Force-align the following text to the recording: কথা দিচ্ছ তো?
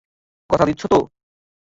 কথা 0.49 0.65
দিচ্ছ 0.65 0.81
তো? 0.85 0.99